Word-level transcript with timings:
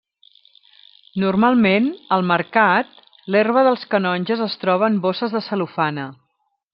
Normalment 1.23 1.89
al 2.17 2.25
mercat 2.31 2.97
l'herba 3.35 3.65
dels 3.71 3.87
canonges 3.95 4.43
es 4.51 4.57
troba 4.65 4.93
en 4.93 5.01
bosses 5.05 5.37
de 5.41 5.47
cel·lofana. 5.53 6.09